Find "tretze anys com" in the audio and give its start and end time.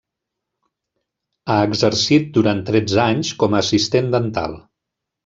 2.71-3.55